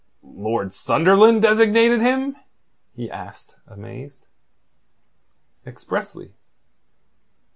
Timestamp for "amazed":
3.67-4.25